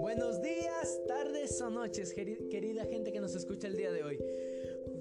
[0.00, 4.18] Buenos días, tardes o noches, querida gente que nos escucha el día de hoy.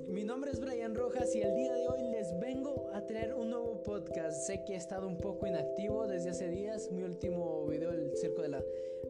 [0.08, 3.50] Mi nombre es Brian Rojas y el día de hoy les vengo a traer un
[3.50, 4.48] nuevo podcast.
[4.48, 6.90] Sé que he estado un poco inactivo desde hace días.
[6.92, 8.64] Mi último video, el circo de la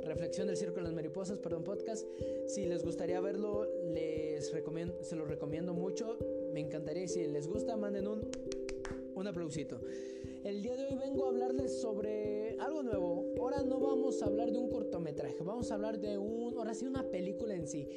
[0.04, 2.08] reflexión del circo de las mariposas, perdón, podcast.
[2.48, 6.18] Si les gustaría verlo, les recomiendo, se lo recomiendo mucho.
[6.54, 7.08] Me encantaría.
[7.08, 8.32] Si les gusta, manden un,
[9.14, 9.80] un aplausito.
[10.44, 13.26] El día de hoy vengo a hablarles sobre algo nuevo.
[13.40, 16.86] Ahora no vamos a hablar de un cortometraje, vamos a hablar de un, ahora sí,
[16.86, 17.90] una película en sí.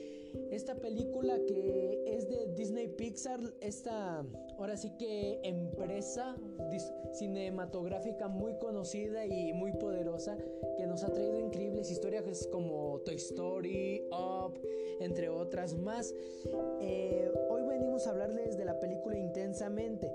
[0.50, 4.24] Esta película que es de Disney Pixar, esta,
[4.58, 6.36] ahora sí que empresa
[7.12, 10.36] cinematográfica muy conocida y muy poderosa
[10.76, 14.58] que nos ha traído increíbles historias como Toy Story, Up,
[15.00, 16.12] entre otras más.
[16.80, 20.10] Eh, hoy venimos a hablarles de la película Intensamente.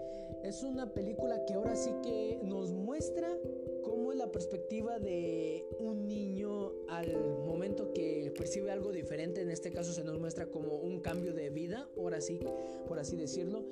[0.47, 3.37] Es una película que ahora sí que nos muestra
[3.83, 9.41] cómo es la perspectiva de un niño al momento que percibe algo diferente.
[9.41, 12.39] En este caso se nos muestra como un cambio de vida, ahora sí,
[12.87, 13.65] por así decirlo.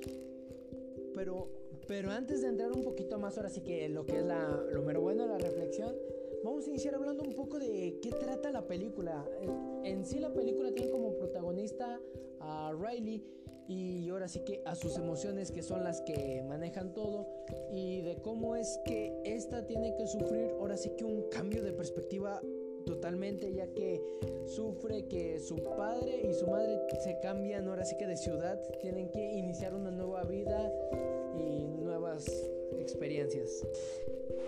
[1.14, 1.48] Pero,
[1.88, 4.82] pero antes de entrar un poquito más, ahora sí que lo que es la, lo
[4.82, 5.96] mero bueno de la reflexión,
[6.44, 9.24] vamos a iniciar hablando un poco de qué trata la película.
[9.82, 11.98] En sí la película tiene como protagonista
[12.38, 13.24] a Riley
[13.68, 17.26] y ahora sí que a sus emociones que son las que manejan todo
[17.72, 21.72] y de cómo es que esta tiene que sufrir ahora sí que un cambio de
[21.72, 22.40] perspectiva
[22.86, 24.00] totalmente ya que
[24.46, 29.10] sufre que su padre y su madre se cambian ahora sí que de ciudad tienen
[29.10, 30.72] que iniciar una nueva vida
[31.36, 32.24] y nuevas
[32.78, 33.66] experiencias.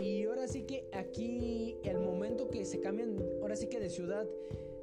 [0.01, 4.27] Y ahora sí que aquí el momento que se cambian ahora sí que de ciudad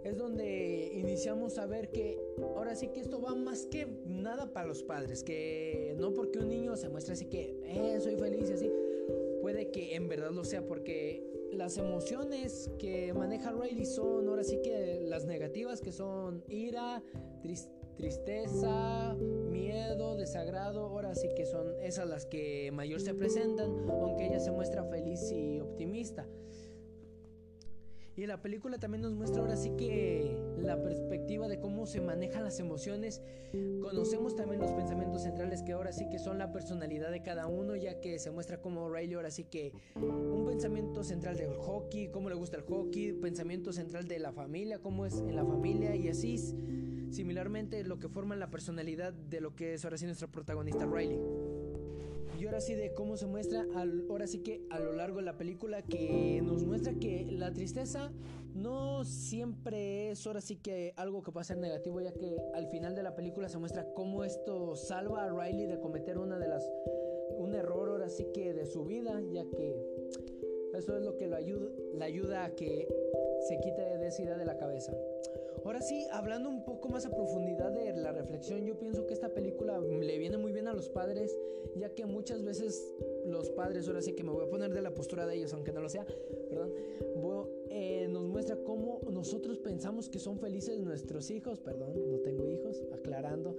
[0.05, 2.21] es donde iniciamos a ver que
[2.55, 6.49] ahora sí que esto va más que nada para los padres, que no porque un
[6.49, 8.71] niño se muestre así que eh, soy feliz y así,
[9.41, 14.59] puede que en verdad lo sea porque las emociones que maneja Riley son ahora sí
[14.61, 17.03] que las negativas que son ira,
[17.97, 19.15] tristeza,
[19.49, 24.51] miedo, desagrado, ahora sí que son esas las que mayor se presentan, aunque ella se
[24.51, 26.27] muestra feliz y optimista.
[28.17, 32.45] Y la película también nos muestra ahora sí que la perspectiva de cómo se manejan
[32.45, 33.21] las emociones.
[33.81, 37.75] Conocemos también los pensamientos centrales que ahora sí que son la personalidad de cada uno,
[37.75, 42.29] ya que se muestra como Riley ahora sí que un pensamiento central del hockey, cómo
[42.29, 46.07] le gusta el hockey, pensamiento central de la familia, cómo es en la familia y
[46.07, 46.37] así
[47.11, 51.19] similarmente lo que forma la personalidad de lo que es ahora sí nuestra protagonista Riley
[52.39, 53.65] y ahora sí de cómo se muestra,
[54.09, 58.11] ahora sí que a lo largo de la película, que nos muestra que la tristeza
[58.53, 62.95] no siempre es ahora sí que algo que puede ser negativo, ya que al final
[62.95, 66.69] de la película se muestra cómo esto salva a Riley de cometer una de las,
[67.37, 69.75] un error ahora sí que de su vida, ya que
[70.73, 72.87] eso es lo que lo ayuda, le ayuda a que
[73.47, 74.93] se quite de esa idea de la cabeza.
[75.63, 79.33] Ahora sí, hablando un poco más a profundidad de la reflexión, yo pienso que esta
[79.33, 81.35] película le viene muy bien a los padres,
[81.75, 82.93] ya que muchas veces
[83.25, 85.71] los padres, ahora sí que me voy a poner de la postura de ellos, aunque
[85.71, 86.05] no lo sea,
[86.49, 86.71] perdón,
[87.69, 92.83] eh, nos muestra cómo nosotros pensamos que son felices nuestros hijos, perdón, no tengo hijos,
[92.93, 93.55] aclarando,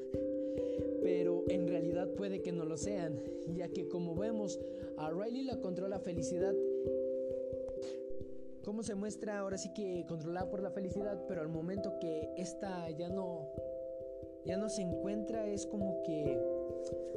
[1.03, 3.21] pero en realidad puede que no lo sean,
[3.55, 4.61] ya que como vemos,
[4.97, 6.55] a Riley la controla felicidad
[8.66, 12.91] cómo se muestra ahora sí que controlada por la felicidad, pero al momento que esta
[12.91, 13.49] ya no
[14.44, 16.38] ya no se encuentra es como que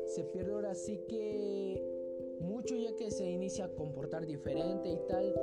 [0.06, 1.84] se pierde ahora sí que
[2.40, 5.34] mucho ya que se inicia a comportar diferente y tal.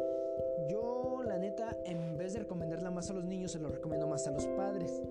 [0.70, 4.26] Yo la neta en vez de recomendarla más a los niños se lo recomiendo más
[4.28, 5.02] a los padres.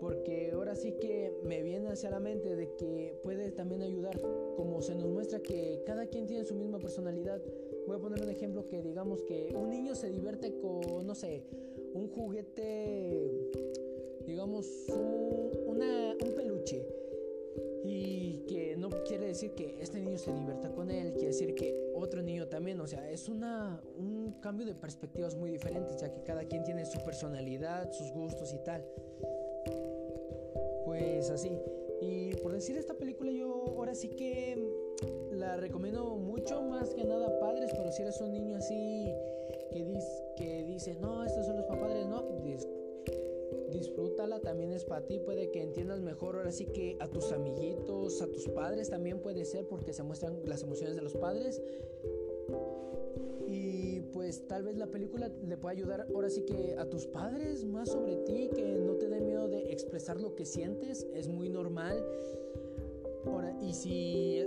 [0.00, 4.20] Porque ahora sí que me viene hacia la mente de que puede también ayudar,
[4.56, 7.40] como se nos muestra que cada quien tiene su misma personalidad,
[7.86, 11.42] Voy a poner un ejemplo que digamos que un niño se divierte con, no sé,
[11.94, 13.50] un juguete,
[14.24, 15.76] digamos, un,
[16.24, 16.86] un peluche.
[17.84, 21.90] Y que no quiere decir que este niño se divierta con él, quiere decir que
[21.94, 22.80] otro niño también.
[22.80, 26.86] O sea, es una, un cambio de perspectivas muy diferentes, ya que cada quien tiene
[26.86, 28.86] su personalidad, sus gustos y tal.
[30.84, 31.58] Pues así.
[32.00, 34.56] Y por decir esta película yo ahora sí que
[35.32, 39.12] la recomiendo mucho más que nada padres, pero si eres un niño así
[39.70, 42.24] que, dice, que dice, no, estos son los padres, no,
[43.70, 48.20] disfrútala, también es para ti, puede que entiendas mejor ahora sí que a tus amiguitos,
[48.20, 51.62] a tus padres también puede ser porque se muestran las emociones de los padres
[54.12, 57.90] pues tal vez la película le pueda ayudar ahora sí que a tus padres más
[57.90, 62.04] sobre ti, que no te dé miedo de expresar lo que sientes, es muy normal.
[63.26, 64.44] Ahora, y si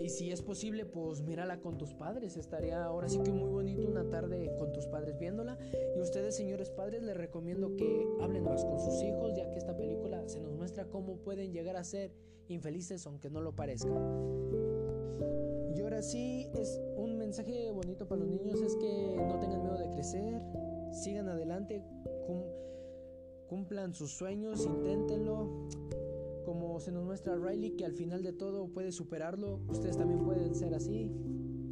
[0.00, 2.36] y si es posible, pues mírala con tus padres.
[2.36, 5.58] Estaría ahora sí que muy bonito una tarde con tus padres viéndola.
[5.96, 9.76] Y ustedes, señores padres, les recomiendo que hablen más con sus hijos, ya que esta
[9.76, 12.12] película se nos muestra cómo pueden llegar a ser
[12.48, 14.02] infelices aunque no lo parezcan.
[15.74, 19.78] Y ahora sí, es un mensaje bonito para los niños, es que no tengan miedo
[19.78, 20.40] de crecer,
[20.92, 21.82] sigan adelante,
[23.48, 25.68] cumplan sus sueños, inténtenlo
[27.18, 31.10] muestra Riley que al final de todo puede superarlo, ustedes también pueden ser así.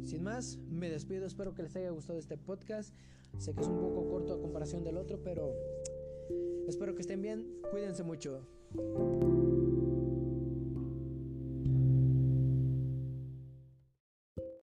[0.03, 2.93] Sin más, me despido, espero que les haya gustado este podcast.
[3.37, 5.53] Sé que es un poco corto a comparación del otro, pero
[6.67, 8.41] espero que estén bien, cuídense mucho.